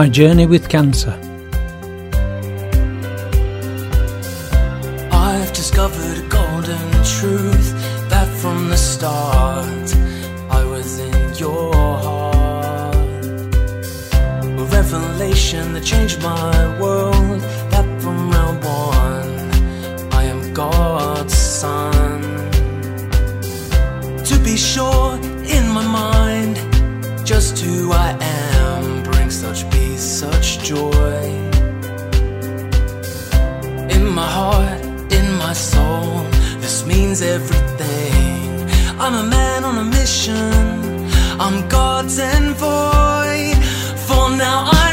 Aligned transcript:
My 0.00 0.08
Journey 0.08 0.46
with 0.46 0.68
Cancer. 0.68 1.16
I've 5.12 5.52
discovered 5.52 6.18
a 6.18 6.28
golden 6.28 6.90
truth 7.18 7.68
that 8.08 8.26
from 8.40 8.70
the 8.70 8.76
start 8.76 9.86
I 10.50 10.64
was 10.64 10.98
in 10.98 11.34
your 11.36 11.72
heart. 12.06 12.96
A 14.62 14.64
revelation 14.78 15.74
that 15.74 15.84
changed 15.84 16.20
my 16.24 16.80
world. 16.80 17.40
That 17.70 17.86
from 18.02 18.32
round 18.32 18.64
one 18.64 20.12
I 20.12 20.24
am 20.24 20.52
God's 20.52 21.36
son. 21.36 22.20
To 24.24 24.36
be 24.42 24.56
sure, 24.56 25.14
in 25.56 25.64
my 25.68 25.86
mind, 25.86 26.56
just 27.24 27.60
who 27.60 27.92
I 27.92 28.10
am 28.20 28.33
means 36.96 37.22
everything. 37.22 38.68
I'm 39.02 39.14
a 39.24 39.26
man 39.38 39.64
on 39.64 39.76
a 39.78 39.86
mission, 39.98 40.52
I'm 41.44 41.56
God's 41.68 42.18
envoy. 42.18 43.54
For 44.06 44.24
now 44.44 44.58
I 44.82 44.83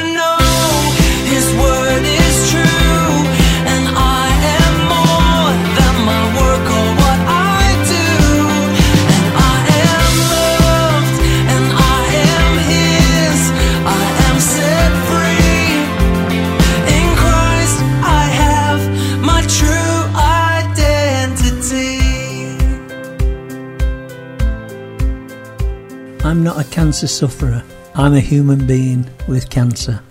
cancer 27.02 27.27
sufferer. 27.27 27.63
I'm 27.96 28.13
a 28.13 28.20
human 28.20 28.68
being 28.68 29.10
with 29.27 29.49
cancer. 29.49 30.04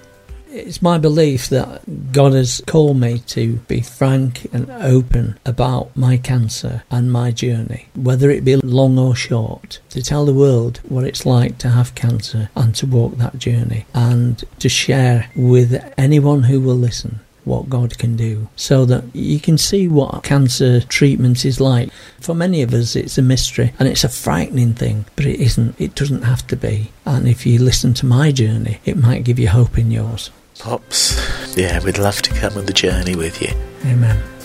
It's 0.48 0.82
my 0.82 0.98
belief 0.98 1.48
that 1.50 1.82
God 2.10 2.32
has 2.32 2.60
called 2.66 2.96
me 2.96 3.20
to 3.28 3.58
be 3.68 3.80
frank 3.80 4.52
and 4.52 4.68
open 4.68 5.38
about 5.46 5.96
my 5.96 6.16
cancer 6.16 6.82
and 6.90 7.12
my 7.12 7.30
journey, 7.30 7.86
whether 7.94 8.28
it 8.28 8.44
be 8.44 8.56
long 8.56 8.98
or 8.98 9.14
short, 9.14 9.78
to 9.90 10.02
tell 10.02 10.24
the 10.24 10.34
world 10.34 10.80
what 10.88 11.04
it's 11.04 11.24
like 11.24 11.58
to 11.58 11.68
have 11.68 11.94
cancer 11.94 12.50
and 12.56 12.74
to 12.74 12.88
walk 12.88 13.18
that 13.18 13.38
journey, 13.38 13.86
and 13.94 14.42
to 14.58 14.68
share 14.68 15.30
with 15.36 15.80
anyone 15.96 16.42
who 16.42 16.60
will 16.60 16.74
listen 16.74 17.20
what 17.44 17.68
God 17.68 17.98
can 17.98 18.16
do 18.16 18.48
so 18.56 18.84
that 18.84 19.04
you 19.14 19.40
can 19.40 19.58
see 19.58 19.88
what 19.88 20.22
cancer 20.22 20.80
treatment 20.82 21.44
is 21.44 21.60
like. 21.60 21.90
For 22.20 22.34
many 22.34 22.62
of 22.62 22.72
us, 22.74 22.96
it's 22.96 23.18
a 23.18 23.22
mystery 23.22 23.72
and 23.78 23.88
it's 23.88 24.04
a 24.04 24.08
frightening 24.08 24.74
thing, 24.74 25.06
but 25.16 25.26
it 25.26 25.40
isn't. 25.40 25.80
It 25.80 25.94
doesn't 25.94 26.22
have 26.22 26.46
to 26.48 26.56
be. 26.56 26.92
And 27.04 27.28
if 27.28 27.46
you 27.46 27.58
listen 27.58 27.94
to 27.94 28.06
my 28.06 28.32
journey, 28.32 28.80
it 28.84 28.96
might 28.96 29.24
give 29.24 29.38
you 29.38 29.48
hope 29.48 29.78
in 29.78 29.90
yours. 29.90 30.30
Pops, 30.58 31.56
yeah, 31.56 31.82
we'd 31.82 31.98
love 31.98 32.20
to 32.22 32.34
come 32.34 32.58
on 32.58 32.66
the 32.66 32.72
journey 32.72 33.16
with 33.16 33.40
you. 33.40 33.48
Amen. 33.86 34.39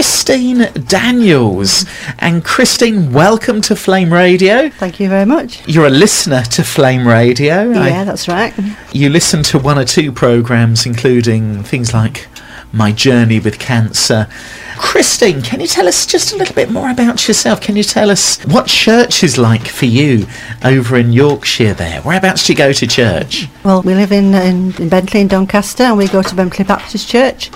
Christine 0.00 0.68
Daniels. 0.88 1.86
And 2.18 2.44
Christine, 2.44 3.14
welcome 3.14 3.62
to 3.62 3.74
Flame 3.74 4.12
Radio. 4.12 4.68
Thank 4.68 5.00
you 5.00 5.08
very 5.08 5.24
much. 5.24 5.66
You're 5.66 5.86
a 5.86 5.90
listener 5.90 6.42
to 6.42 6.62
Flame 6.64 7.08
Radio. 7.08 7.72
I- 7.72 7.88
Yeah, 7.88 8.04
that's 8.04 8.28
right. 8.28 8.52
you 8.92 9.08
listen 9.08 9.42
to 9.44 9.58
one 9.58 9.78
or 9.78 9.86
two 9.86 10.12
programs, 10.12 10.84
including 10.84 11.62
things 11.62 11.94
like 11.94 12.28
My 12.72 12.92
Journey 12.92 13.40
with 13.40 13.58
Cancer. 13.58 14.28
Christine, 14.76 15.40
can 15.40 15.60
you 15.62 15.66
tell 15.66 15.88
us 15.88 16.04
just 16.04 16.34
a 16.34 16.36
little 16.36 16.54
bit 16.54 16.70
more 16.70 16.90
about 16.90 17.26
yourself? 17.26 17.62
Can 17.62 17.74
you 17.74 17.82
tell 17.82 18.10
us 18.10 18.38
what 18.44 18.66
church 18.66 19.24
is 19.24 19.38
like 19.38 19.66
for 19.66 19.86
you 19.86 20.26
over 20.62 20.98
in 20.98 21.10
Yorkshire 21.14 21.72
there? 21.72 22.02
Whereabouts 22.02 22.46
do 22.46 22.52
you 22.52 22.56
go 22.58 22.74
to 22.74 22.86
church? 22.86 23.48
Well, 23.64 23.80
we 23.80 23.94
live 23.94 24.12
in, 24.12 24.34
in, 24.34 24.74
in 24.76 24.90
Bentley 24.90 25.22
in 25.22 25.28
Doncaster 25.28 25.84
and 25.84 25.96
we 25.96 26.06
go 26.06 26.20
to 26.20 26.34
Bentley 26.34 26.66
Baptist 26.66 27.08
Church. 27.08 27.50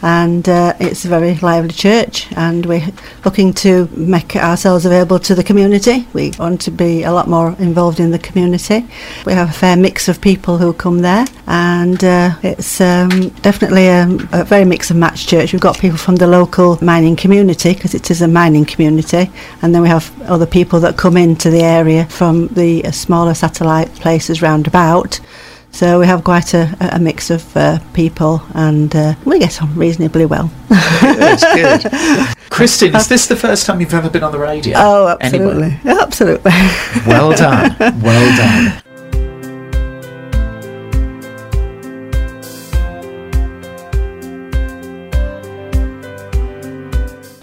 And 0.00 0.48
uh, 0.48 0.74
it's 0.78 1.04
a 1.04 1.08
very 1.08 1.34
lively 1.36 1.72
church, 1.72 2.30
and 2.36 2.64
we're 2.66 2.86
looking 3.24 3.52
to 3.54 3.88
make 3.96 4.36
ourselves 4.36 4.86
available 4.86 5.18
to 5.18 5.34
the 5.34 5.42
community. 5.42 6.06
We 6.12 6.32
want 6.38 6.60
to 6.62 6.70
be 6.70 7.02
a 7.02 7.12
lot 7.12 7.28
more 7.28 7.56
involved 7.58 7.98
in 7.98 8.12
the 8.12 8.18
community. 8.18 8.86
We 9.26 9.32
have 9.32 9.50
a 9.50 9.52
fair 9.52 9.76
mix 9.76 10.08
of 10.08 10.20
people 10.20 10.58
who 10.58 10.72
come 10.72 11.00
there, 11.00 11.26
and 11.48 12.02
uh, 12.04 12.36
it's 12.42 12.80
um, 12.80 13.30
definitely 13.42 13.88
a, 13.88 14.06
a 14.32 14.44
very 14.44 14.64
mix 14.64 14.90
and 14.90 15.00
match 15.00 15.26
church. 15.26 15.52
We've 15.52 15.60
got 15.60 15.78
people 15.78 15.98
from 15.98 16.16
the 16.16 16.28
local 16.28 16.78
mining 16.82 17.16
community 17.16 17.74
because 17.74 17.94
it 17.94 18.10
is 18.10 18.22
a 18.22 18.28
mining 18.28 18.66
community, 18.66 19.30
and 19.62 19.74
then 19.74 19.82
we 19.82 19.88
have 19.88 20.12
other 20.22 20.46
people 20.46 20.78
that 20.80 20.96
come 20.96 21.16
into 21.16 21.50
the 21.50 21.62
area 21.62 22.06
from 22.06 22.48
the 22.48 22.84
uh, 22.84 22.92
smaller 22.92 23.34
satellite 23.34 23.92
places 23.96 24.42
round 24.42 24.68
about. 24.68 25.20
So 25.78 26.00
we 26.00 26.06
have 26.08 26.24
quite 26.24 26.54
a, 26.54 26.76
a 26.80 26.98
mix 26.98 27.30
of 27.30 27.56
uh, 27.56 27.78
people, 27.92 28.42
and 28.54 28.92
uh, 28.96 29.14
we 29.24 29.38
get 29.38 29.62
on 29.62 29.72
reasonably 29.76 30.26
well. 30.26 30.50
Good, 31.00 31.38
good. 31.54 31.84
Christine, 32.50 32.96
is 32.96 33.06
this 33.06 33.28
the 33.28 33.36
first 33.36 33.64
time 33.64 33.80
you've 33.80 33.94
ever 33.94 34.10
been 34.10 34.24
on 34.24 34.32
the 34.32 34.40
radio? 34.40 34.74
Oh, 34.76 35.16
Anywhere? 35.20 35.78
absolutely, 35.84 36.50
absolutely. 36.50 36.50
Well 37.06 37.30
done, 37.32 37.76
well 38.00 38.36
done. 38.36 38.82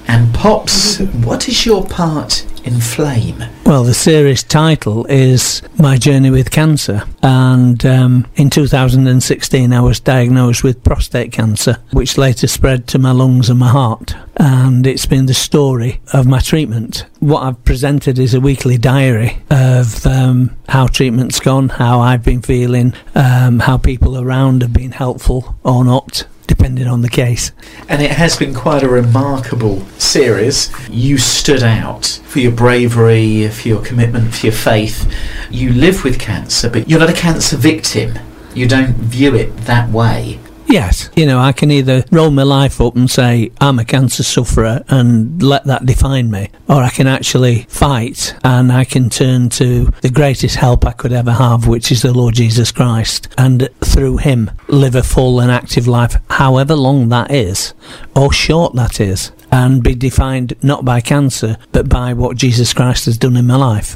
And 0.10 0.36
Pops, 0.36 1.00
what 1.24 1.48
is 1.48 1.66
your 1.66 1.86
part 1.86 2.46
in 2.66 2.82
Flame? 2.82 3.46
Well, 3.66 3.84
the 3.84 3.96
series 3.96 4.44
title 4.44 5.08
is 5.08 5.64
My 5.80 5.98
Journey 5.98 6.30
with 6.30 6.52
Cancer. 6.52 7.02
And 7.24 7.84
um, 7.84 8.28
in 8.36 8.52
2016, 8.52 9.74
I 9.74 9.82
was 9.82 10.00
diagnosed 10.00 10.64
with 10.64 10.84
prostate 10.84 11.32
cancer, 11.32 11.80
which 11.92 12.16
later 12.16 12.46
spread 12.46 12.88
to 12.90 13.00
my 13.00 13.10
lungs 13.10 13.50
and 13.50 13.58
my 13.58 13.70
heart. 13.70 14.16
And 14.38 14.86
it's 14.86 15.08
been 15.08 15.26
the 15.26 15.34
story 15.34 16.00
of 16.14 16.28
my 16.28 16.42
treatment. 16.42 17.08
What 17.22 17.42
I've 17.42 17.66
presented 17.66 18.20
is 18.20 18.36
a 18.36 18.40
weekly 18.40 18.78
diary 18.78 19.42
of 19.50 20.06
um, 20.06 20.56
how 20.70 20.86
treatment's 20.86 21.40
gone, 21.40 21.70
how 21.70 22.02
I've 22.02 22.24
been 22.24 22.44
feeling, 22.44 22.94
um, 23.16 23.58
how 23.58 23.78
people 23.80 24.20
around 24.20 24.62
have 24.62 24.74
been 24.74 24.92
helpful 24.92 25.56
or 25.64 25.84
not. 25.84 26.28
Depending 26.48 26.88
on 26.88 27.02
the 27.02 27.10
case. 27.10 27.52
And 27.90 28.02
it 28.02 28.12
has 28.12 28.36
been 28.38 28.54
quite 28.54 28.84
a 28.84 28.90
remarkable 28.90 29.82
series. 29.98 30.72
You 30.90 31.18
stood 31.18 31.64
out 31.64 32.06
for 32.06 32.40
your 32.40 32.52
bravery, 32.52 33.48
for 33.50 33.68
your 33.68 33.84
commitment, 33.84 34.34
for 34.34 34.48
your 34.48 34.54
faith. 34.54 35.12
You 35.50 35.74
live 35.74 36.04
with 36.04 36.20
cancer, 36.20 36.70
but 36.70 36.90
you're 36.90 37.00
not 37.00 37.10
a 37.10 37.14
cancer 37.14 37.58
victim. 37.58 38.20
You 38.54 38.68
don't 38.68 38.96
view 38.96 39.36
it 39.36 39.56
that 39.66 39.90
way. 39.90 40.40
Yes, 40.68 41.10
you 41.16 41.26
know, 41.26 41.40
I 41.40 41.52
can 41.52 41.70
either 41.70 42.04
roll 42.12 42.32
my 42.32 42.44
life 42.44 42.82
up 42.82 42.96
and 42.96 43.10
say 43.10 43.52
I'm 43.62 43.78
a 43.78 43.86
cancer 43.86 44.24
sufferer 44.24 44.84
and 44.88 45.42
let 45.42 45.66
that 45.66 45.86
define 45.86 46.32
me, 46.32 46.50
or 46.68 46.82
I 46.82 46.90
can 46.90 47.08
actually 47.08 47.64
fight 47.70 48.36
and 48.44 48.72
I 48.72 48.84
can 48.84 49.10
turn 49.10 49.50
to 49.50 49.86
the 50.02 50.10
greatest 50.10 50.56
help 50.56 50.86
I 50.86 50.92
could 50.92 51.14
ever 51.14 51.32
have, 51.34 51.68
which 51.68 51.92
is 51.92 52.02
the 52.02 52.14
Lord 52.14 52.34
Jesus 52.36 52.72
Christ, 52.72 53.28
and 53.38 53.70
through 53.82 54.18
Him 54.18 54.52
live 54.68 54.96
a 54.96 55.04
full 55.04 55.40
and 55.40 55.52
active 55.52 55.88
life, 55.88 56.18
however 56.32 56.76
long 56.76 57.10
that 57.10 57.32
is, 57.32 57.74
or 58.16 58.34
short 58.34 58.74
that 58.74 59.00
is, 59.00 59.32
and 59.52 59.84
be 59.84 59.94
defined 59.94 60.56
not 60.64 60.84
by 60.84 61.00
cancer, 61.00 61.58
but 61.72 61.88
by 61.88 62.14
what 62.14 62.38
Jesus 62.38 62.74
Christ 62.74 63.06
has 63.06 63.18
done 63.18 63.38
in 63.38 63.48
my 63.48 63.56
life. 63.56 63.96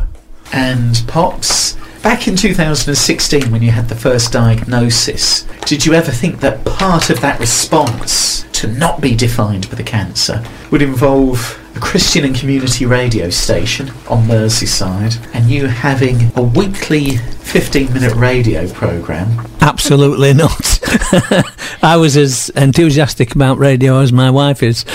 And 0.53 1.03
Pops, 1.07 1.75
back 2.01 2.27
in 2.27 2.35
2016 2.35 3.51
when 3.51 3.61
you 3.61 3.71
had 3.71 3.89
the 3.89 3.95
first 3.95 4.31
diagnosis, 4.31 5.43
did 5.65 5.85
you 5.85 5.93
ever 5.93 6.11
think 6.11 6.39
that 6.39 6.63
part 6.65 7.09
of 7.09 7.19
that 7.21 7.39
response 7.39 8.43
to 8.53 8.67
not 8.67 9.01
be 9.01 9.15
defined 9.15 9.65
with 9.65 9.79
a 9.79 9.83
cancer 9.83 10.43
would 10.71 10.81
involve 10.81 11.59
a 11.75 11.79
Christian 11.79 12.25
and 12.25 12.35
community 12.35 12.85
radio 12.85 13.29
station 13.29 13.89
on 14.07 14.25
Merseyside 14.27 15.17
and 15.33 15.49
you 15.49 15.67
having 15.67 16.31
a 16.35 16.41
weekly 16.41 17.17
15 17.17 17.93
minute 17.93 18.15
radio 18.15 18.67
programme? 18.69 19.45
Absolutely 19.61 20.33
not. 20.33 20.78
I 21.81 21.97
was 21.97 22.17
as 22.17 22.49
enthusiastic 22.49 23.35
about 23.35 23.57
radio 23.57 23.99
as 23.99 24.11
my 24.11 24.31
wife 24.31 24.63
is. 24.63 24.85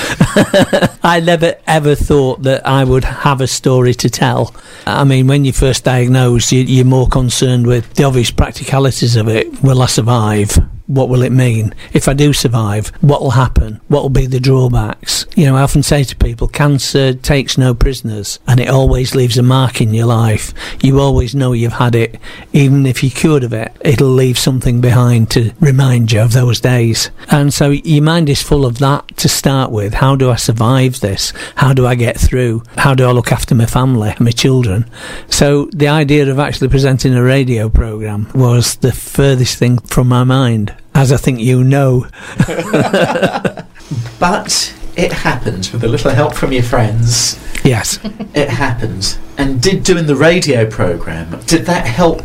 I 1.03 1.23
never 1.25 1.55
ever 1.67 1.95
thought 1.95 2.43
that 2.43 2.67
I 2.67 2.85
would 2.85 3.05
have 3.05 3.41
a 3.41 3.47
story 3.47 3.95
to 3.95 4.11
tell. 4.11 4.55
I 4.87 5.05
mean, 5.05 5.27
when 5.27 5.45
you're 5.45 5.55
first 5.55 5.85
diagnosed, 5.85 6.53
you, 6.53 6.61
you're 6.63 6.85
more 6.85 7.09
concerned 7.09 7.67
with 7.67 7.95
the 7.95 8.05
obvious 8.05 8.31
practicalities 8.31 9.17
of 9.17 9.29
it. 9.29 9.63
Will 9.63 9.83
I 9.83 9.87
survive? 9.87 10.59
What 10.87 11.09
will 11.09 11.23
it 11.23 11.33
mean? 11.33 11.75
If 11.93 12.09
I 12.09 12.15
do 12.15 12.33
survive, 12.33 12.89
what 13.01 13.23
will 13.23 13.31
happen? 13.31 13.81
What 13.89 14.03
will 14.03 14.11
be 14.11 14.27
the 14.27 14.41
drawbacks? 14.41 15.27
You 15.35 15.47
know, 15.47 15.57
I 15.57 15.63
often 15.63 15.83
say 15.83 16.05
to 16.05 16.17
people, 16.17 16.47
cancer 16.47 17.15
takes 17.15 17.57
no 17.57 17.75
prisoners 17.75 18.39
and 18.47 18.61
it 18.61 18.69
always 18.69 19.15
leaves 19.15 19.39
a 19.39 19.43
mark 19.43 19.81
in 19.81 19.95
your 19.95 20.07
life. 20.07 20.53
You 20.83 21.01
always 21.01 21.35
know 21.35 21.53
you've 21.53 21.73
had 21.73 21.95
it. 21.95 22.19
Even 22.53 22.87
if 22.87 23.03
you're 23.03 23.11
cured 23.11 23.45
of 23.45 23.53
it, 23.53 23.73
it'll 23.81 24.09
leave 24.09 24.39
something 24.39 24.81
behind 24.81 25.31
to 25.31 25.53
remind 25.61 26.13
you 26.13 26.21
of 26.21 26.33
those 26.33 26.61
days. 26.61 27.11
And 27.31 27.53
so 27.53 27.71
your 27.71 28.03
mind 28.03 28.29
is 28.29 28.43
full 28.43 28.67
of 28.67 28.79
that 28.79 29.17
to 29.19 29.29
start 29.29 29.71
with. 29.71 29.95
How 29.95 30.17
do 30.17 30.31
I 30.31 30.37
survive 30.37 31.01
this? 31.01 31.33
How 31.57 31.73
do 31.73 31.87
I 31.87 31.95
get 31.95 32.19
through? 32.19 32.63
How 32.77 32.95
do 32.95 33.07
I 33.07 33.13
look 33.13 33.33
after 33.33 33.55
my 33.55 33.67
family, 33.67 34.15
my 34.21 34.31
children? 34.31 34.89
So 35.29 35.67
the 35.73 35.89
idea 35.89 36.31
of 36.31 36.39
actually 36.39 36.69
presenting 36.69 37.15
a 37.15 37.23
radio 37.23 37.69
program 37.69 38.29
was 38.35 38.77
the 38.77 38.93
furthest 38.93 39.59
thing 39.59 39.79
from 39.79 40.09
my 40.09 40.25
mind, 40.25 40.74
as 40.95 41.13
I 41.13 41.17
think 41.17 41.41
you 41.41 41.65
know. 41.65 42.07
But 44.19 44.75
it 44.97 45.13
happened 45.13 45.69
with 45.73 45.85
a 45.85 45.89
little 45.89 46.11
help 46.11 46.35
from 46.35 46.53
your 46.53 46.63
friends. 46.63 47.39
Yes. 47.65 47.99
It 48.35 48.49
happened. 48.49 49.19
And 49.37 49.61
did 49.61 49.83
doing 49.83 50.07
the 50.07 50.17
radio 50.17 50.69
program, 50.69 51.41
did 51.47 51.67
that 51.67 51.87
help? 51.87 52.23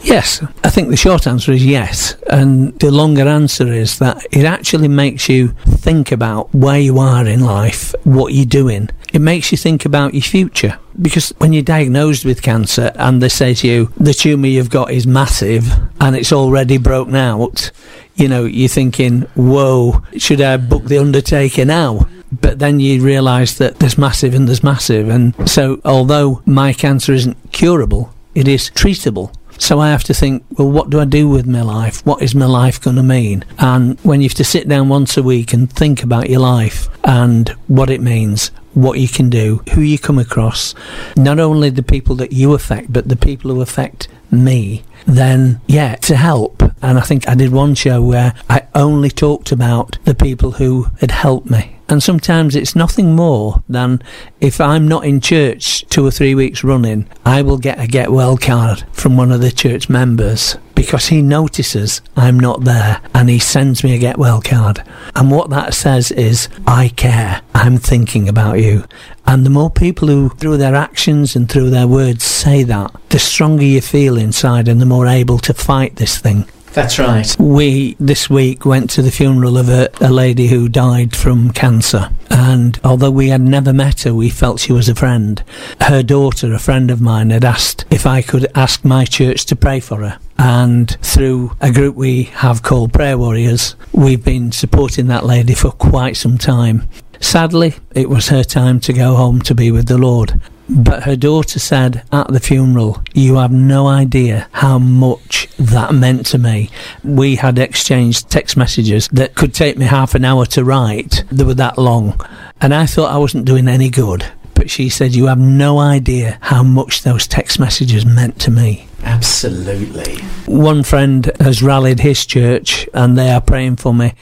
Yes, 0.00 0.42
I 0.64 0.70
think 0.70 0.88
the 0.88 0.96
short 0.96 1.26
answer 1.26 1.52
is 1.52 1.64
yes. 1.64 2.16
And 2.28 2.78
the 2.80 2.90
longer 2.90 3.28
answer 3.28 3.72
is 3.72 3.98
that 3.98 4.24
it 4.32 4.44
actually 4.44 4.88
makes 4.88 5.28
you 5.28 5.48
think 5.66 6.10
about 6.10 6.52
where 6.54 6.80
you 6.80 6.98
are 6.98 7.26
in 7.26 7.44
life, 7.44 7.94
what 8.04 8.32
you're 8.32 8.44
doing. 8.46 8.88
It 9.12 9.20
makes 9.20 9.52
you 9.52 9.58
think 9.58 9.84
about 9.84 10.14
your 10.14 10.22
future. 10.22 10.78
Because 11.00 11.30
when 11.38 11.52
you're 11.52 11.62
diagnosed 11.62 12.24
with 12.24 12.42
cancer 12.42 12.92
and 12.94 13.22
they 13.22 13.28
say 13.28 13.54
to 13.54 13.66
you, 13.66 13.92
the 13.96 14.14
tumour 14.14 14.46
you've 14.46 14.70
got 14.70 14.90
is 14.90 15.06
massive 15.06 15.70
and 16.00 16.16
it's 16.16 16.32
already 16.32 16.78
broken 16.78 17.16
out, 17.16 17.70
you 18.14 18.28
know, 18.28 18.44
you're 18.44 18.68
thinking, 18.68 19.22
whoa, 19.34 20.02
should 20.16 20.40
I 20.40 20.56
book 20.56 20.84
the 20.84 20.98
undertaker 20.98 21.64
now? 21.64 22.08
But 22.30 22.58
then 22.58 22.80
you 22.80 23.02
realise 23.02 23.58
that 23.58 23.78
there's 23.78 23.98
massive 23.98 24.34
and 24.34 24.48
there's 24.48 24.64
massive. 24.64 25.08
And 25.08 25.34
so, 25.48 25.80
although 25.84 26.42
my 26.46 26.72
cancer 26.72 27.12
isn't 27.12 27.36
curable, 27.52 28.14
it 28.34 28.48
is 28.48 28.70
treatable. 28.70 29.34
So 29.58 29.80
I 29.80 29.90
have 29.90 30.04
to 30.04 30.14
think, 30.14 30.44
well, 30.50 30.70
what 30.70 30.90
do 30.90 31.00
I 31.00 31.04
do 31.04 31.28
with 31.28 31.46
my 31.46 31.62
life? 31.62 32.04
What 32.04 32.22
is 32.22 32.34
my 32.34 32.46
life 32.46 32.80
going 32.80 32.96
to 32.96 33.02
mean? 33.02 33.44
And 33.58 33.98
when 34.00 34.20
you 34.20 34.28
have 34.28 34.36
to 34.36 34.44
sit 34.44 34.68
down 34.68 34.88
once 34.88 35.16
a 35.16 35.22
week 35.22 35.52
and 35.52 35.70
think 35.70 36.02
about 36.02 36.30
your 36.30 36.40
life 36.40 36.88
and 37.04 37.48
what 37.68 37.90
it 37.90 38.00
means, 38.00 38.50
what 38.74 38.98
you 38.98 39.08
can 39.08 39.30
do, 39.30 39.62
who 39.74 39.80
you 39.80 39.98
come 39.98 40.18
across, 40.18 40.74
not 41.16 41.38
only 41.38 41.70
the 41.70 41.82
people 41.82 42.16
that 42.16 42.32
you 42.32 42.54
affect, 42.54 42.92
but 42.92 43.08
the 43.08 43.16
people 43.16 43.50
who 43.50 43.60
affect 43.60 44.08
me, 44.30 44.82
then 45.06 45.60
yeah, 45.66 45.96
to 45.96 46.16
help. 46.16 46.62
And 46.82 46.98
I 46.98 47.02
think 47.02 47.28
I 47.28 47.34
did 47.34 47.52
one 47.52 47.74
show 47.74 48.02
where 48.02 48.34
I 48.48 48.66
only 48.74 49.10
talked 49.10 49.52
about 49.52 49.98
the 50.04 50.14
people 50.14 50.52
who 50.52 50.88
had 51.00 51.10
helped 51.10 51.50
me. 51.50 51.76
And 51.92 52.02
sometimes 52.02 52.56
it's 52.56 52.74
nothing 52.74 53.14
more 53.14 53.62
than 53.68 54.02
if 54.40 54.62
I'm 54.62 54.88
not 54.88 55.04
in 55.04 55.20
church 55.20 55.84
two 55.90 56.06
or 56.06 56.10
three 56.10 56.34
weeks 56.34 56.64
running, 56.64 57.06
I 57.26 57.42
will 57.42 57.58
get 57.58 57.78
a 57.78 57.86
get 57.86 58.10
well 58.10 58.38
card 58.38 58.84
from 58.94 59.18
one 59.18 59.30
of 59.30 59.42
the 59.42 59.52
church 59.52 59.90
members 59.90 60.56
because 60.74 61.08
he 61.08 61.20
notices 61.20 62.00
I'm 62.16 62.40
not 62.40 62.64
there 62.64 63.02
and 63.14 63.28
he 63.28 63.38
sends 63.38 63.84
me 63.84 63.94
a 63.94 63.98
get 63.98 64.16
well 64.16 64.40
card. 64.40 64.82
And 65.14 65.30
what 65.30 65.50
that 65.50 65.74
says 65.74 66.10
is, 66.10 66.48
I 66.66 66.88
care. 66.88 67.42
I'm 67.54 67.76
thinking 67.76 68.26
about 68.26 68.58
you. 68.58 68.84
And 69.26 69.44
the 69.44 69.50
more 69.50 69.70
people 69.70 70.08
who, 70.08 70.30
through 70.30 70.56
their 70.56 70.74
actions 70.74 71.36
and 71.36 71.46
through 71.46 71.68
their 71.68 71.86
words, 71.86 72.24
say 72.24 72.62
that, 72.62 72.90
the 73.10 73.18
stronger 73.18 73.64
you 73.64 73.82
feel 73.82 74.16
inside 74.16 74.66
and 74.66 74.80
the 74.80 74.86
more 74.86 75.06
able 75.06 75.38
to 75.40 75.52
fight 75.52 75.96
this 75.96 76.16
thing. 76.16 76.46
That's 76.72 76.98
right. 76.98 77.36
We 77.38 77.96
this 78.00 78.30
week 78.30 78.64
went 78.64 78.88
to 78.90 79.02
the 79.02 79.10
funeral 79.10 79.58
of 79.58 79.68
a, 79.68 79.90
a 80.00 80.10
lady 80.10 80.48
who 80.48 80.68
died 80.68 81.14
from 81.14 81.50
cancer. 81.50 82.10
And 82.30 82.80
although 82.82 83.10
we 83.10 83.28
had 83.28 83.42
never 83.42 83.72
met 83.72 84.02
her, 84.02 84.14
we 84.14 84.30
felt 84.30 84.60
she 84.60 84.72
was 84.72 84.88
a 84.88 84.94
friend. 84.94 85.42
Her 85.80 86.02
daughter, 86.02 86.54
a 86.54 86.58
friend 86.58 86.90
of 86.90 87.00
mine, 87.00 87.30
had 87.30 87.44
asked 87.44 87.84
if 87.90 88.06
I 88.06 88.22
could 88.22 88.50
ask 88.54 88.84
my 88.84 89.04
church 89.04 89.44
to 89.46 89.56
pray 89.56 89.80
for 89.80 89.98
her. 89.98 90.18
And 90.38 90.90
through 91.02 91.56
a 91.60 91.70
group 91.70 91.94
we 91.94 92.24
have 92.24 92.62
called 92.62 92.92
Prayer 92.92 93.18
Warriors, 93.18 93.76
we've 93.92 94.24
been 94.24 94.50
supporting 94.50 95.08
that 95.08 95.26
lady 95.26 95.54
for 95.54 95.72
quite 95.72 96.16
some 96.16 96.38
time. 96.38 96.88
Sadly, 97.20 97.74
it 97.94 98.08
was 98.08 98.28
her 98.28 98.42
time 98.42 98.80
to 98.80 98.92
go 98.92 99.14
home 99.14 99.40
to 99.42 99.54
be 99.54 99.70
with 99.70 99.86
the 99.86 99.98
Lord. 99.98 100.40
But 100.68 101.02
her 101.02 101.16
daughter 101.16 101.58
said 101.58 102.02
at 102.12 102.28
the 102.28 102.40
funeral, 102.40 103.02
You 103.14 103.36
have 103.36 103.52
no 103.52 103.86
idea 103.86 104.48
how 104.52 104.78
much 104.78 105.41
that 105.58 105.94
meant 105.94 106.26
to 106.26 106.38
me. 106.38 106.70
We 107.04 107.36
had 107.36 107.58
exchanged 107.58 108.30
text 108.30 108.56
messages 108.56 109.08
that 109.08 109.34
could 109.34 109.54
take 109.54 109.78
me 109.78 109.86
half 109.86 110.14
an 110.14 110.24
hour 110.24 110.46
to 110.46 110.64
write. 110.64 111.24
They 111.30 111.44
were 111.44 111.54
that 111.54 111.78
long. 111.78 112.20
And 112.60 112.74
I 112.74 112.86
thought 112.86 113.12
I 113.12 113.18
wasn't 113.18 113.44
doing 113.44 113.68
any 113.68 113.90
good. 113.90 114.24
But 114.54 114.70
she 114.70 114.88
said, 114.88 115.14
You 115.14 115.26
have 115.26 115.38
no 115.38 115.78
idea 115.78 116.38
how 116.40 116.62
much 116.62 117.02
those 117.02 117.26
text 117.26 117.58
messages 117.58 118.06
meant 118.06 118.38
to 118.40 118.50
me. 118.50 118.86
Absolutely. 119.02 120.18
One 120.46 120.82
friend 120.82 121.30
has 121.40 121.62
rallied 121.62 122.00
his 122.00 122.24
church 122.24 122.88
and 122.94 123.18
they 123.18 123.30
are 123.30 123.40
praying 123.40 123.76
for 123.76 123.92
me. 123.92 124.14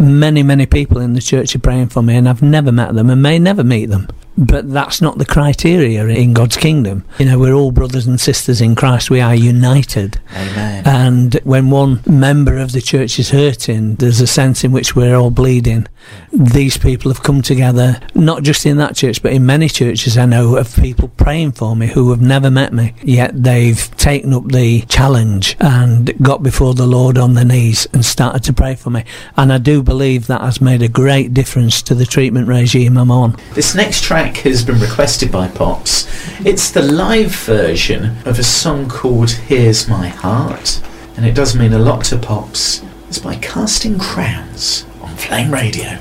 Many, 0.00 0.42
many 0.42 0.66
people 0.66 1.00
in 1.00 1.14
the 1.14 1.20
church 1.20 1.54
are 1.56 1.60
praying 1.60 1.88
for 1.88 2.02
me, 2.02 2.16
and 2.16 2.28
I've 2.28 2.42
never 2.42 2.70
met 2.70 2.94
them 2.94 3.10
and 3.10 3.20
may 3.20 3.38
never 3.38 3.64
meet 3.64 3.86
them. 3.86 4.08
But 4.40 4.72
that's 4.72 5.02
not 5.02 5.18
the 5.18 5.26
criteria 5.26 6.06
in 6.06 6.32
God's 6.32 6.56
kingdom. 6.56 7.04
You 7.18 7.26
know, 7.26 7.38
we're 7.38 7.52
all 7.52 7.72
brothers 7.72 8.06
and 8.06 8.18
sisters 8.18 8.62
in 8.62 8.74
Christ. 8.74 9.10
We 9.10 9.20
are 9.20 9.34
united. 9.34 10.18
Amen. 10.34 10.82
And 10.86 11.34
when 11.44 11.68
one 11.68 12.00
member 12.06 12.56
of 12.56 12.72
the 12.72 12.80
church 12.80 13.18
is 13.18 13.30
hurting, 13.30 13.96
there's 13.96 14.22
a 14.22 14.26
sense 14.26 14.64
in 14.64 14.72
which 14.72 14.96
we're 14.96 15.14
all 15.14 15.30
bleeding. 15.30 15.86
These 16.32 16.78
people 16.78 17.10
have 17.10 17.22
come 17.22 17.42
together, 17.42 18.00
not 18.14 18.44
just 18.44 18.64
in 18.64 18.76
that 18.76 18.94
church, 18.94 19.20
but 19.20 19.32
in 19.32 19.44
many 19.46 19.68
churches 19.68 20.16
I 20.16 20.26
know 20.26 20.56
of 20.56 20.76
people 20.76 21.08
praying 21.08 21.52
for 21.52 21.74
me 21.74 21.88
who 21.88 22.10
have 22.10 22.20
never 22.20 22.50
met 22.50 22.72
me, 22.72 22.94
yet 23.02 23.42
they've 23.42 23.90
taken 23.96 24.32
up 24.32 24.46
the 24.46 24.82
challenge 24.82 25.56
and 25.60 26.16
got 26.22 26.42
before 26.42 26.74
the 26.74 26.86
Lord 26.86 27.18
on 27.18 27.34
their 27.34 27.44
knees 27.44 27.88
and 27.92 28.04
started 28.04 28.44
to 28.44 28.52
pray 28.52 28.76
for 28.76 28.90
me. 28.90 29.04
And 29.36 29.52
I 29.52 29.58
do 29.58 29.82
believe 29.82 30.28
that 30.28 30.40
has 30.40 30.60
made 30.60 30.82
a 30.82 30.88
great 30.88 31.34
difference 31.34 31.82
to 31.82 31.94
the 31.94 32.06
treatment 32.06 32.46
regime 32.46 32.96
I'm 32.96 33.10
on. 33.10 33.36
This 33.54 33.74
next 33.74 34.04
track 34.04 34.36
has 34.38 34.64
been 34.64 34.78
requested 34.78 35.32
by 35.32 35.48
Pops. 35.48 36.06
It's 36.46 36.70
the 36.70 36.82
live 36.82 37.34
version 37.34 38.16
of 38.24 38.38
a 38.38 38.44
song 38.44 38.88
called 38.88 39.30
Here's 39.30 39.88
My 39.88 40.08
Heart, 40.08 40.80
and 41.16 41.26
it 41.26 41.34
does 41.34 41.56
mean 41.56 41.72
a 41.72 41.78
lot 41.78 42.04
to 42.06 42.18
Pops. 42.18 42.82
It's 43.08 43.18
by 43.18 43.34
Casting 43.36 43.98
Crowns 43.98 44.86
Flame 45.20 45.52
Radio. 45.52 45.98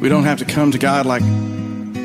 We 0.00 0.08
don't 0.08 0.24
have 0.24 0.38
to 0.38 0.44
come 0.44 0.70
to 0.70 0.78
God 0.78 1.06
like 1.06 1.22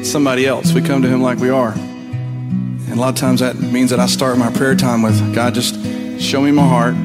somebody 0.03 0.45
else. 0.45 0.73
We 0.73 0.81
come 0.81 1.01
to 1.03 1.07
Him 1.07 1.21
like 1.21 1.37
we 1.37 1.49
are. 1.49 1.71
And 1.71 2.91
a 2.91 2.95
lot 2.95 3.09
of 3.09 3.15
times 3.15 3.39
that 3.41 3.55
means 3.57 3.91
that 3.91 3.99
I 3.99 4.07
start 4.07 4.37
my 4.37 4.51
prayer 4.51 4.75
time 4.75 5.01
with 5.01 5.35
God, 5.35 5.53
just 5.53 5.75
show 6.19 6.41
me 6.41 6.51
my 6.51 6.67
heart, 6.67 6.95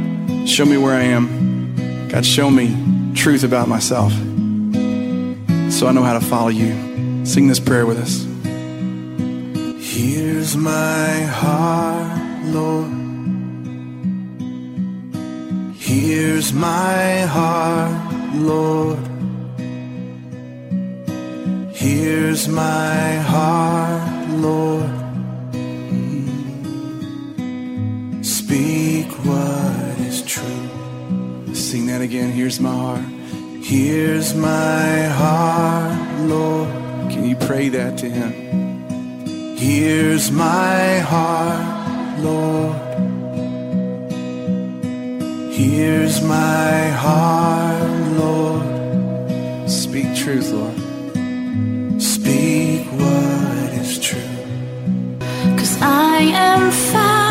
show 0.48 0.64
me 0.64 0.76
where 0.76 0.94
I 0.94 1.02
am. 1.02 2.08
God, 2.08 2.24
show 2.26 2.50
me 2.50 3.14
truth 3.14 3.44
about 3.44 3.68
myself 3.68 4.12
so 5.72 5.86
I 5.86 5.92
know 5.92 6.02
how 6.02 6.18
to 6.18 6.24
follow 6.24 6.48
you. 6.48 7.24
Sing 7.24 7.48
this 7.48 7.60
prayer 7.60 7.86
with 7.86 7.98
us. 7.98 8.26
Here's 9.78 10.56
my 10.56 11.22
heart, 11.22 12.44
Lord. 12.46 13.01
Here's 16.04 16.52
my 16.52 17.20
heart, 17.30 18.34
Lord. 18.34 18.98
Here's 21.72 22.48
my 22.48 23.18
heart, 23.18 24.28
Lord. 24.30 24.90
Speak 28.26 29.06
what 29.24 30.00
is 30.00 30.22
true. 30.22 31.54
Sing 31.54 31.86
that 31.86 32.00
again. 32.00 32.32
Here's 32.32 32.58
my 32.58 32.74
heart. 32.74 33.04
Here's 33.62 34.34
my 34.34 35.04
heart, 35.04 36.20
Lord. 36.22 36.68
Can 37.12 37.28
you 37.28 37.36
pray 37.36 37.68
that 37.68 37.96
to 37.98 38.10
Him? 38.10 39.56
Here's 39.56 40.32
my 40.32 40.98
heart, 40.98 42.18
Lord. 42.18 42.91
Here's 45.62 46.20
my 46.22 46.88
heart, 46.88 48.02
Lord. 48.18 49.70
Speak 49.70 50.12
truth, 50.16 50.50
Lord. 50.50 50.76
Speak 52.02 52.84
what 52.98 53.68
is 53.80 54.00
true. 54.00 54.18
Cause 55.56 55.80
I 55.80 56.18
am 56.34 56.72
found, 56.72 57.21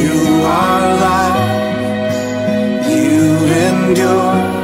You 0.00 0.14
are 0.44 0.82
love. 1.04 1.36
You 2.90 3.18
endure. 3.66 4.57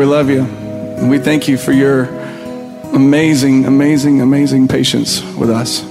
We 0.00 0.06
love 0.06 0.30
you. 0.30 0.40
And 0.40 1.10
we 1.10 1.18
thank 1.18 1.46
you 1.46 1.58
for 1.58 1.72
your 1.72 2.04
amazing, 2.94 3.66
amazing, 3.66 4.22
amazing 4.22 4.66
patience 4.66 5.22
with 5.34 5.50
us. 5.50 5.84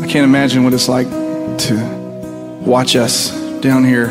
I 0.00 0.06
can't 0.06 0.24
imagine 0.24 0.64
what 0.64 0.72
it's 0.72 0.88
like 0.88 1.08
to 1.10 2.62
watch 2.64 2.96
us 2.96 3.30
down 3.60 3.84
here 3.84 4.08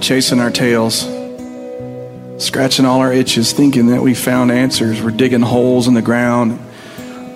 chasing 0.00 0.40
our 0.40 0.50
tails, 0.50 1.02
scratching 2.44 2.84
all 2.84 2.98
our 2.98 3.12
itches, 3.12 3.52
thinking 3.52 3.86
that 3.86 4.02
we 4.02 4.12
found 4.12 4.50
answers. 4.50 5.00
We're 5.00 5.12
digging 5.12 5.42
holes 5.42 5.86
in 5.86 5.94
the 5.94 6.02
ground, 6.02 6.58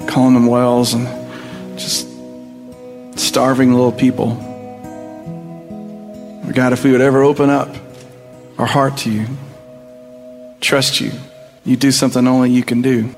calling 0.08 0.34
them 0.34 0.46
wells, 0.46 0.92
and 0.92 1.06
just 1.78 2.08
starving 3.16 3.74
little 3.74 3.92
people. 3.92 4.34
God, 6.52 6.72
if 6.72 6.82
we 6.82 6.90
would 6.90 7.00
ever 7.00 7.22
open 7.22 7.48
up 7.48 7.68
our 8.60 8.66
heart 8.66 8.94
to 8.98 9.10
you, 9.10 9.26
trust 10.60 11.00
you, 11.00 11.10
you 11.64 11.76
do 11.76 11.90
something 11.90 12.26
only 12.26 12.50
you 12.50 12.62
can 12.62 12.82
do. 12.82 13.14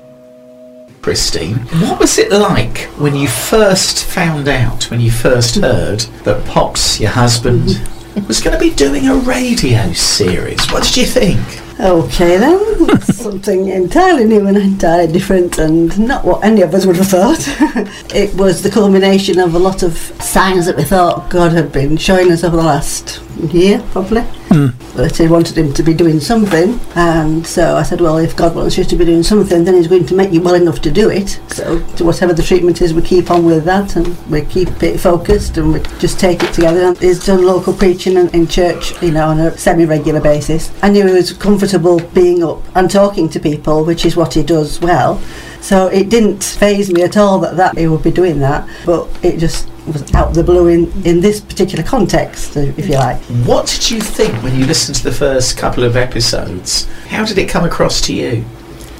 Christine, 1.01 1.55
what 1.81 1.99
was 1.99 2.17
it 2.17 2.31
like 2.31 2.83
when 2.97 3.13
you 3.13 3.27
first 3.27 4.05
found 4.05 4.47
out, 4.47 4.89
when 4.89 5.01
you 5.01 5.11
first 5.11 5.55
heard 5.55 5.99
that 6.23 6.45
Pops, 6.45 6.97
your 7.01 7.09
husband, 7.09 7.81
was 8.25 8.39
going 8.39 8.57
to 8.57 8.59
be 8.59 8.73
doing 8.73 9.09
a 9.09 9.15
radio 9.15 9.91
series? 9.91 10.71
What 10.71 10.83
did 10.83 10.95
you 10.95 11.05
think? 11.05 11.39
Okay 11.77 12.37
then, 12.37 13.01
something 13.01 13.67
entirely 13.67 14.23
new 14.23 14.47
and 14.47 14.55
entirely 14.55 15.11
different 15.11 15.57
and 15.57 16.07
not 16.07 16.23
what 16.23 16.41
any 16.45 16.61
of 16.61 16.73
us 16.73 16.85
would 16.85 16.95
have 16.95 17.07
thought. 17.07 17.43
it 18.15 18.33
was 18.35 18.63
the 18.63 18.69
culmination 18.69 19.39
of 19.39 19.55
a 19.55 19.59
lot 19.59 19.83
of 19.83 19.97
signs 20.21 20.67
that 20.67 20.77
we 20.77 20.83
thought 20.83 21.29
God 21.29 21.51
had 21.51 21.73
been 21.73 21.97
showing 21.97 22.31
us 22.31 22.45
over 22.45 22.55
the 22.55 22.63
last 22.63 23.21
year, 23.51 23.83
probably. 23.91 24.21
Hmm. 24.21 24.67
That 24.95 25.17
he 25.17 25.27
wanted 25.27 25.57
him 25.57 25.73
to 25.73 25.83
be 25.83 25.93
doing 25.93 26.19
something, 26.19 26.79
and 26.95 27.45
so 27.45 27.75
I 27.75 27.83
said, 27.83 27.99
Well, 28.01 28.17
if 28.17 28.35
God 28.35 28.55
wants 28.55 28.77
you 28.77 28.83
to 28.83 28.95
be 28.95 29.05
doing 29.05 29.23
something, 29.23 29.63
then 29.63 29.73
He's 29.73 29.87
going 29.87 30.05
to 30.05 30.15
make 30.15 30.31
you 30.31 30.41
well 30.41 30.53
enough 30.53 30.81
to 30.81 30.91
do 30.91 31.09
it. 31.09 31.39
So, 31.47 31.83
to 31.95 32.03
whatever 32.03 32.33
the 32.33 32.43
treatment 32.43 32.81
is, 32.81 32.93
we 32.93 33.01
keep 33.01 33.31
on 33.31 33.45
with 33.45 33.65
that 33.65 33.95
and 33.95 34.15
we 34.29 34.41
keep 34.41 34.83
it 34.83 34.99
focused 34.99 35.57
and 35.57 35.73
we 35.73 35.79
just 35.97 36.19
take 36.19 36.43
it 36.43 36.53
together. 36.53 36.81
And 36.81 36.97
he's 36.99 37.25
done 37.25 37.43
local 37.43 37.73
preaching 37.73 38.17
in, 38.17 38.29
in 38.29 38.47
church, 38.47 39.01
you 39.01 39.11
know, 39.11 39.27
on 39.29 39.39
a 39.39 39.57
semi 39.57 39.85
regular 39.85 40.21
basis. 40.21 40.71
I 40.83 40.89
knew 40.89 41.07
he 41.07 41.13
was 41.13 41.33
comfortable 41.33 41.99
being 42.13 42.43
up 42.43 42.61
and 42.75 42.91
talking 42.91 43.29
to 43.29 43.39
people, 43.39 43.83
which 43.83 44.05
is 44.05 44.15
what 44.15 44.35
he 44.35 44.43
does 44.43 44.79
well. 44.79 45.19
So 45.61 45.87
it 45.87 46.09
didn't 46.09 46.43
phase 46.43 46.91
me 46.91 47.03
at 47.03 47.17
all 47.17 47.39
that, 47.39 47.55
that 47.57 47.77
he 47.77 47.87
would 47.87 48.03
be 48.03 48.11
doing 48.11 48.39
that, 48.39 48.67
but 48.85 49.07
it 49.23 49.39
just 49.39 49.69
was 49.87 50.13
out 50.13 50.29
of 50.29 50.35
the 50.35 50.43
blue 50.43 50.67
in, 50.67 50.91
in 51.05 51.21
this 51.21 51.39
particular 51.39 51.83
context, 51.83 52.55
if 52.55 52.77
you 52.87 52.95
mm. 52.95 52.99
like. 52.99 53.17
What 53.47 53.67
did 53.67 53.91
you 53.91 53.99
think 53.99 54.33
when 54.43 54.55
you 54.55 54.65
listened 54.65 54.95
to 54.97 55.03
the 55.03 55.11
first 55.11 55.57
couple 55.57 55.83
of 55.83 55.95
episodes? 55.95 56.85
How 57.07 57.25
did 57.25 57.37
it 57.37 57.49
come 57.49 57.65
across 57.65 58.01
to 58.01 58.13
you? 58.13 58.45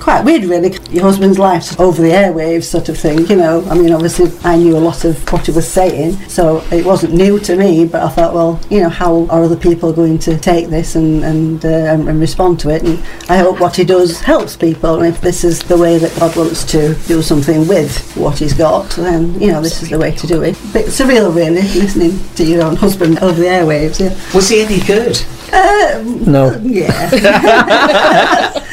Quite 0.03 0.25
weird, 0.25 0.43
really. 0.43 0.77
Your 0.89 1.03
husband's 1.03 1.39
life 1.39 1.79
over 1.79 2.01
the 2.01 2.10
airwaves, 2.10 2.65
sort 2.65 2.89
of 2.89 2.98
thing. 2.98 3.25
You 3.27 3.38
know, 3.38 3.65
I 3.69 3.74
mean, 3.74 3.93
obviously, 3.93 4.29
I 4.43 4.57
knew 4.57 4.75
a 4.75 4.77
lot 4.77 5.05
of 5.05 5.31
what 5.31 5.45
he 5.45 5.53
was 5.53 5.65
saying, 5.65 6.17
so 6.27 6.57
it 6.74 6.86
wasn't 6.86 7.13
new 7.13 7.39
to 7.39 7.55
me. 7.55 7.86
But 7.86 8.03
I 8.03 8.10
thought, 8.10 8.33
well, 8.33 8.60
you 8.69 8.81
know, 8.81 8.89
how 8.89 9.25
are 9.27 9.45
other 9.45 9.55
people 9.55 9.93
going 9.93 10.19
to 10.19 10.38
take 10.38 10.67
this 10.67 10.98
and 10.98 11.24
and, 11.24 11.63
uh, 11.63 11.95
and 12.10 12.19
respond 12.19 12.60
to 12.60 12.69
it? 12.69 12.83
And 12.83 13.01
I 13.29 13.38
hope 13.38 13.62
what 13.62 13.77
he 13.77 13.86
does 13.86 14.19
helps 14.19 14.57
people. 14.57 14.95
And 14.95 15.15
if 15.15 15.22
this 15.22 15.45
is 15.45 15.62
the 15.63 15.77
way 15.77 15.98
that 16.00 16.13
God 16.19 16.36
wants 16.36 16.65
to 16.74 16.95
do 17.07 17.22
something 17.22 17.65
with 17.65 18.13
what 18.17 18.39
he's 18.39 18.53
got, 18.53 18.89
then 18.89 19.39
you 19.39 19.53
know, 19.53 19.62
this 19.62 19.81
is 19.81 19.89
the 19.89 19.98
way 19.98 20.12
to 20.12 20.27
do 20.27 20.41
it. 20.43 20.57
Bit 20.74 20.88
surreal, 20.88 21.33
really, 21.33 21.62
listening 21.62 22.19
to 22.36 22.43
your 22.43 22.63
own 22.63 22.75
husband 22.75 23.19
over 23.19 23.39
the 23.39 23.48
airwaves. 23.48 24.01
Yeah. 24.01 24.13
Was 24.36 24.50
he 24.50 24.63
any 24.63 24.81
good? 24.81 25.24
Um, 25.53 26.24
No. 26.31 26.51
yeah. 26.63 26.89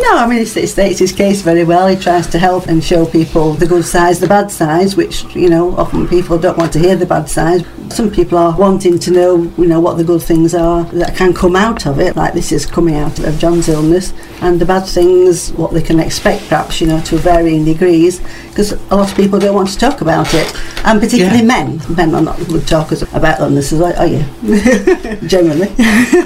no, 0.00 0.16
I 0.16 0.26
mean, 0.28 0.38
he 0.38 0.66
states 0.66 0.98
his 0.98 1.12
case 1.12 1.42
very 1.42 1.64
well. 1.64 1.86
He 1.88 1.96
tries 1.96 2.26
to 2.28 2.38
help 2.38 2.66
and 2.68 2.82
show 2.82 3.04
people 3.06 3.54
the 3.54 3.66
good 3.66 3.84
sides, 3.84 4.20
the 4.20 4.28
bad 4.28 4.50
sides, 4.50 4.96
which, 4.96 5.24
you 5.34 5.48
know, 5.48 5.76
often 5.76 6.06
people 6.08 6.38
don't 6.38 6.56
want 6.56 6.72
to 6.74 6.78
hear 6.78 6.96
the 6.96 7.06
bad 7.06 7.28
sides. 7.28 7.64
Some 7.94 8.10
people 8.10 8.38
are 8.38 8.56
wanting 8.58 8.98
to 8.98 9.10
know, 9.12 9.36
you 9.56 9.66
know, 9.66 9.78
what 9.80 9.96
the 9.96 10.02
good 10.04 10.20
things 10.22 10.52
are 10.54 10.82
that 10.86 11.14
can 11.16 11.32
come 11.32 11.54
out 11.54 11.86
of 11.86 12.00
it, 12.00 12.16
like 12.16 12.34
this 12.34 12.50
is 12.50 12.66
coming 12.66 12.96
out 12.96 13.20
of 13.20 13.38
John's 13.38 13.68
illness, 13.68 14.12
and 14.42 14.60
the 14.60 14.66
bad 14.66 14.84
things, 14.84 15.52
what 15.52 15.72
they 15.72 15.80
can 15.82 16.00
expect, 16.00 16.48
perhaps, 16.48 16.80
you 16.80 16.88
know, 16.88 17.00
to 17.02 17.16
varying 17.16 17.64
degrees, 17.64 18.20
because 18.48 18.72
a 18.72 18.96
lot 18.96 19.08
of 19.10 19.16
people 19.16 19.38
don't 19.38 19.54
want 19.54 19.68
to 19.68 19.78
talk 19.78 20.00
about 20.00 20.34
it, 20.34 20.52
and 20.84 21.00
particularly 21.00 21.38
Yeah. 21.38 21.44
men. 21.44 21.80
Men 21.88 22.14
are 22.16 22.20
not 22.20 22.36
good 22.48 22.66
talkers 22.66 23.02
about 23.14 23.38
illnesses, 23.38 23.80
are 23.80 24.06
you? 24.06 24.24
Generally. 25.28 25.68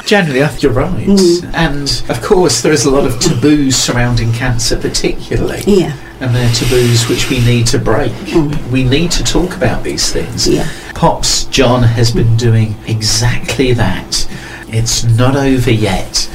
Generally, 0.06 0.48
you're 0.60 0.72
right. 0.72 1.06
Mm. 1.06 1.50
And 1.54 2.02
of 2.08 2.22
course, 2.22 2.62
there 2.62 2.72
is 2.72 2.86
a 2.86 2.90
lot 2.90 3.04
of 3.06 3.20
taboos 3.20 3.76
surrounding 3.76 4.32
cancer, 4.32 4.76
particularly. 4.78 5.62
Yeah. 5.66 5.92
And 6.20 6.34
they're 6.34 6.52
taboos 6.52 7.08
which 7.08 7.28
we 7.30 7.38
need 7.44 7.66
to 7.68 7.78
break. 7.78 8.12
We 8.72 8.82
need 8.84 9.10
to 9.12 9.22
talk 9.22 9.54
about 9.54 9.84
these 9.84 10.10
things. 10.12 10.48
Yeah. 10.48 10.66
Pops 10.98 11.44
John 11.44 11.84
has 11.84 12.10
been 12.10 12.36
doing 12.36 12.74
exactly 12.88 13.72
that. 13.72 14.26
It's 14.66 15.04
not 15.04 15.36
over 15.36 15.70
yet. 15.70 16.28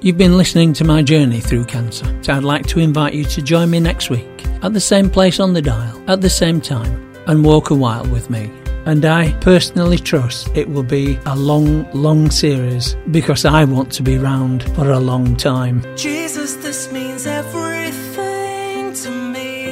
You've 0.00 0.16
been 0.16 0.38
listening 0.38 0.72
to 0.72 0.84
my 0.84 1.02
journey 1.02 1.38
through 1.38 1.66
cancer, 1.66 2.06
so 2.22 2.32
I'd 2.32 2.42
like 2.42 2.64
to 2.68 2.80
invite 2.80 3.12
you 3.12 3.24
to 3.24 3.42
join 3.42 3.68
me 3.68 3.78
next 3.78 4.08
week 4.08 4.46
at 4.62 4.72
the 4.72 4.80
same 4.80 5.10
place 5.10 5.38
on 5.38 5.52
the 5.52 5.60
dial, 5.60 6.02
at 6.08 6.22
the 6.22 6.30
same 6.30 6.62
time, 6.62 7.14
and 7.26 7.44
walk 7.44 7.68
a 7.68 7.74
while 7.74 8.06
with 8.06 8.30
me. 8.30 8.50
And 8.86 9.04
I 9.04 9.32
personally 9.40 9.98
trust 9.98 10.48
it 10.56 10.66
will 10.66 10.82
be 10.82 11.18
a 11.26 11.36
long, 11.36 11.86
long 11.92 12.30
series 12.30 12.96
because 13.10 13.44
I 13.44 13.64
want 13.64 13.92
to 13.92 14.02
be 14.02 14.16
round 14.16 14.62
for 14.74 14.92
a 14.92 14.98
long 14.98 15.36
time. 15.36 15.84
Jesus, 15.94 16.54
this 16.54 16.90
means 16.90 17.26
everything 17.26 18.94
to 18.94 19.10
me. 19.10 19.66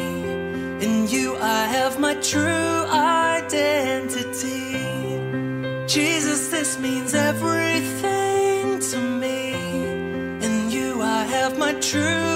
In 0.84 1.08
you, 1.08 1.34
I 1.36 1.64
have 1.68 1.98
my 1.98 2.14
true 2.16 2.74
means 6.84 7.14
everything 7.14 8.78
to 8.78 8.98
me. 8.98 9.54
In 10.46 10.70
you, 10.70 11.00
I 11.00 11.24
have 11.24 11.56
my 11.56 11.72
true 11.80 12.33